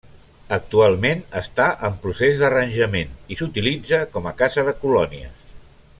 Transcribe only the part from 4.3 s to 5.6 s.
a casa de colònies.